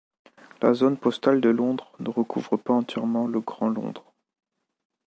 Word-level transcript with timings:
La 0.63 0.73
zone 0.73 0.97
postale 0.97 1.41
de 1.41 1.49
Londres 1.49 1.91
ne 1.99 2.09
recouvre 2.09 2.57
pas 2.57 2.73
entièrement 2.73 3.27
le 3.27 3.39
Grand 3.39 3.69
Londres. 3.69 4.15